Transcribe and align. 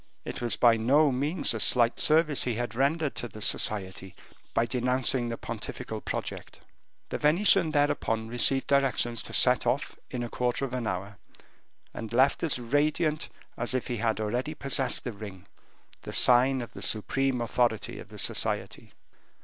It 0.25 0.41
was 0.41 0.55
by 0.55 0.77
no 0.77 1.11
means 1.11 1.53
a 1.53 1.59
slight 1.59 1.99
service 1.99 2.45
he 2.45 2.55
had 2.55 2.73
rendered 2.73 3.13
the 3.13 3.39
society 3.39 4.15
by 4.55 4.65
denouncing 4.65 5.29
this 5.29 5.37
pontifical 5.39 6.01
project. 6.01 6.59
The 7.09 7.19
Venetian 7.19 7.69
thereupon 7.69 8.27
received 8.27 8.65
directions 8.65 9.21
to 9.21 9.31
set 9.33 9.67
off 9.67 9.95
in 10.09 10.23
a 10.23 10.27
quarter 10.29 10.65
of 10.65 10.73
an 10.73 10.87
hour, 10.87 11.19
and 11.93 12.11
left 12.11 12.41
as 12.41 12.57
radiant 12.57 13.29
as 13.55 13.75
if 13.75 13.85
he 13.89 14.01
already 14.01 14.55
possessed 14.55 15.03
the 15.03 15.11
ring, 15.13 15.45
the 16.01 16.13
sign 16.13 16.63
of 16.63 16.73
the 16.73 16.81
supreme 16.81 17.39
authority 17.39 17.99
of 17.99 18.07
the 18.09 18.17
society. 18.17 18.93